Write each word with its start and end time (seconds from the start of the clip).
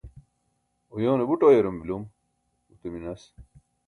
uyoone 0.95 1.23
buṭ 1.29 1.41
uyarum 1.47 1.77
bilum 1.81 2.03
gute 2.67 2.87
minas 2.93 3.23